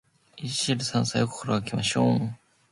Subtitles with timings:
[0.37, 2.35] 一汁三菜を心がけましょう。